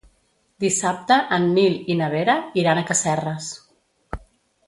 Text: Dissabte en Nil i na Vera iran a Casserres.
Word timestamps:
Dissabte 0.63 1.17
en 1.37 1.45
Nil 1.57 1.75
i 1.95 1.99
na 2.01 2.09
Vera 2.15 2.37
iran 2.61 2.81
a 2.81 2.85
Casserres. 2.91 3.51